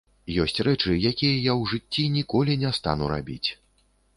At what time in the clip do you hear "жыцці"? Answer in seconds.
1.73-2.07